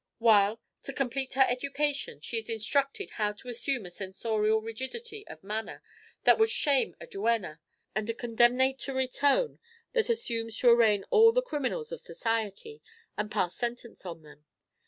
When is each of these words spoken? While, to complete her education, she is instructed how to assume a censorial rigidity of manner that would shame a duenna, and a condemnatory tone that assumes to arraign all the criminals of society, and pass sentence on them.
While, 0.17 0.59
to 0.81 0.93
complete 0.93 1.33
her 1.33 1.45
education, 1.47 2.21
she 2.21 2.35
is 2.37 2.49
instructed 2.49 3.11
how 3.11 3.33
to 3.33 3.49
assume 3.49 3.85
a 3.85 3.91
censorial 3.91 4.59
rigidity 4.59 5.27
of 5.27 5.43
manner 5.43 5.83
that 6.23 6.39
would 6.39 6.49
shame 6.49 6.95
a 6.99 7.05
duenna, 7.05 7.59
and 7.93 8.09
a 8.09 8.15
condemnatory 8.15 9.07
tone 9.07 9.59
that 9.93 10.09
assumes 10.09 10.57
to 10.57 10.69
arraign 10.69 11.05
all 11.11 11.31
the 11.31 11.43
criminals 11.43 11.91
of 11.91 12.01
society, 12.01 12.81
and 13.15 13.29
pass 13.29 13.55
sentence 13.55 14.03
on 14.03 14.23
them. 14.23 14.45